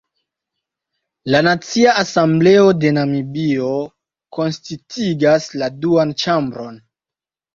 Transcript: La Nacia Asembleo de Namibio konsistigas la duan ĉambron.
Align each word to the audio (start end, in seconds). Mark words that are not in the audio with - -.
La 1.33 1.41
Nacia 1.47 1.91
Asembleo 2.03 2.71
de 2.85 2.93
Namibio 2.95 3.69
konsistigas 4.37 5.47
la 5.63 5.71
duan 5.83 6.15
ĉambron. 6.25 6.81